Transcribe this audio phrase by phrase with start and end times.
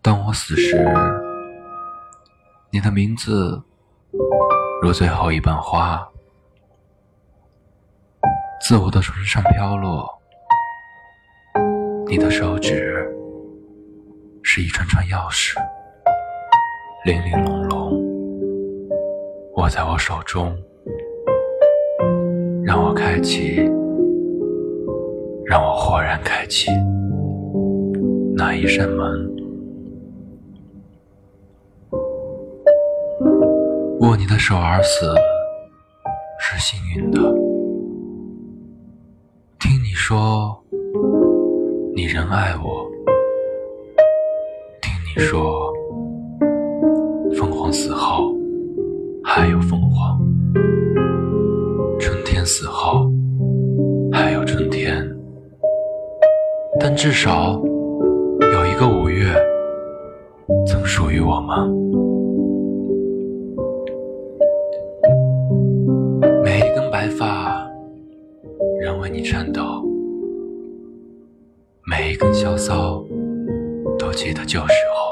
[0.00, 0.76] 当我死时，
[2.70, 3.62] 你的名字
[4.82, 6.06] 如最后一瓣花，
[8.60, 10.10] 自我的唇上飘落。
[12.08, 13.08] 你的手指
[14.42, 15.56] 是一串串钥匙，
[17.04, 18.90] 玲玲珑珑，
[19.56, 20.54] 握在我手中，
[22.72, 23.56] 让我开启，
[25.44, 26.70] 让我豁然开启
[28.34, 29.30] 那一扇门。
[34.00, 35.14] 握你的手而死
[36.40, 37.20] 是幸运的。
[39.60, 40.58] 听你说
[41.94, 42.90] 你仍爱我，
[44.80, 45.70] 听你说
[47.36, 48.34] 凤凰死后
[49.22, 50.18] 还有凤凰，
[52.44, 53.10] 死后
[54.12, 55.08] 还有春天，
[56.80, 57.60] 但至少
[58.40, 59.34] 有一个五月
[60.66, 61.68] 曾属于我吗？
[66.42, 66.82] 每一根。
[66.92, 67.66] 白发
[68.78, 69.60] 仍为你颤抖，
[71.90, 73.02] 每一根小骚
[73.98, 75.11] 都记得旧时候，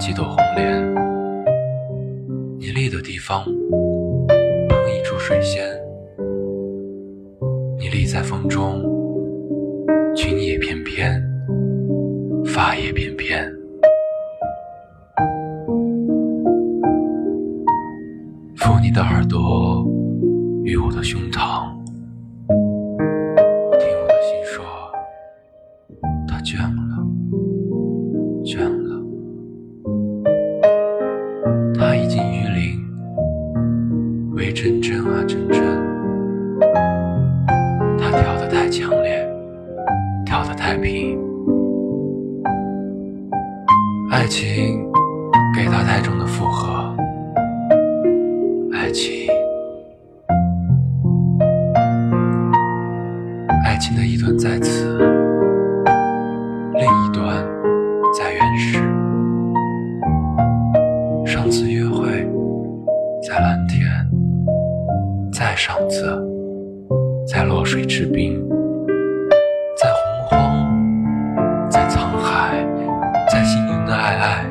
[0.00, 0.82] 几朵红莲，
[2.58, 5.62] 你立的地方捧一株水仙，
[7.78, 8.80] 你立在风中，
[10.16, 11.22] 裙叶翩翩，
[12.46, 13.46] 发叶翩翩。
[18.56, 19.86] 扶你的耳朵
[20.64, 21.70] 与我的胸膛，
[22.48, 22.56] 听
[24.00, 24.64] 我的心说，
[26.26, 27.06] 它倦了，
[40.70, 41.18] 太平，
[44.08, 44.88] 爱情
[45.52, 46.94] 给它太重的负荷。
[48.72, 49.26] 爱情，
[53.64, 54.96] 爱情的一端在此，
[56.74, 57.44] 另一端
[58.16, 58.78] 在原始。
[61.26, 62.06] 上次约会
[63.28, 63.90] 在蓝天，
[65.32, 66.16] 再上次
[67.26, 68.40] 在落水之滨，
[73.90, 74.46] 爱爱，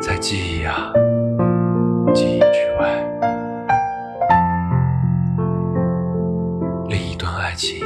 [0.00, 0.92] 在记忆啊。
[2.12, 2.90] 记忆之外，
[6.88, 7.78] 另一段爱情，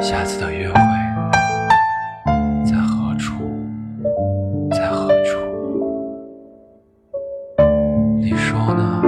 [0.00, 0.74] 下次的约会
[2.64, 3.32] 在何处？
[4.70, 5.38] 在何处？
[8.18, 9.02] 你说呢？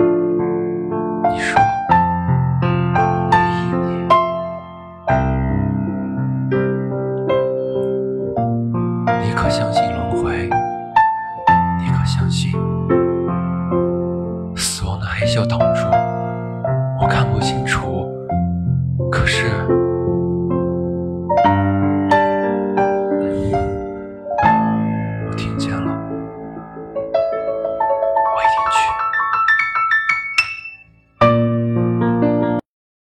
[9.54, 10.48] 相信轮回？
[11.78, 12.50] 你可相信？
[14.56, 15.86] 死亡的黑锈挡住
[17.00, 18.04] 我看不清楚。
[19.12, 19.46] 可是